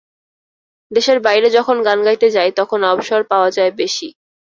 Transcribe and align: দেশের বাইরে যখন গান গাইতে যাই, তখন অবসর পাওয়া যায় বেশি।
দেশের 0.91 1.17
বাইরে 1.19 1.47
যখন 1.57 1.77
গান 1.87 1.99
গাইতে 2.05 2.27
যাই, 2.35 2.49
তখন 2.59 2.79
অবসর 2.91 3.21
পাওয়া 3.31 3.49
যায় 3.51 3.71
বেশি। 3.79 4.07